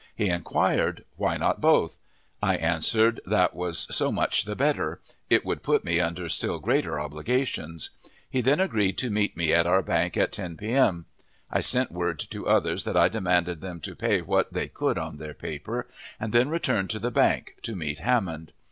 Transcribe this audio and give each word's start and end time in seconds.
He 0.15 0.29
inquired, 0.29 1.05
"Why 1.15 1.37
not 1.37 1.61
both?" 1.61 1.99
I 2.41 2.55
answered 2.55 3.21
that 3.23 3.53
was 3.55 3.87
so 3.95 4.11
much 4.11 4.45
the 4.45 4.55
better; 4.55 4.99
it 5.29 5.45
would 5.45 5.61
put 5.61 5.83
me 5.85 5.99
under 5.99 6.27
still 6.27 6.57
greater 6.59 6.99
obligations. 6.99 7.91
He 8.27 8.41
then 8.41 8.59
agreed 8.59 8.97
to 8.97 9.11
meet 9.11 9.37
me 9.37 9.53
at 9.53 9.67
our 9.67 9.83
bank 9.83 10.17
at 10.17 10.31
10 10.31 10.57
P.M. 10.57 11.05
I 11.51 11.61
sent 11.61 11.91
word 11.91 12.17
to 12.31 12.47
others 12.47 12.83
that 12.85 12.97
I 12.97 13.09
demanded 13.09 13.61
them 13.61 13.79
to 13.81 13.95
pay 13.95 14.21
what 14.21 14.51
they 14.51 14.67
could 14.69 14.97
on 14.97 15.17
their 15.17 15.35
paper, 15.35 15.87
and 16.19 16.33
then 16.33 16.49
returned 16.49 16.89
to 16.89 16.99
the 16.99 17.11
bank, 17.11 17.57
to 17.61 17.75
meet 17.75 17.99
Hammond. 17.99 18.53